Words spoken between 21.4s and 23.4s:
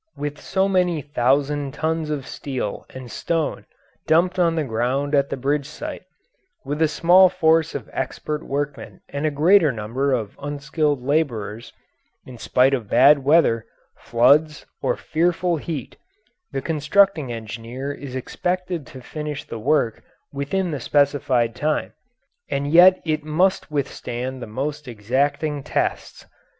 time, and yet it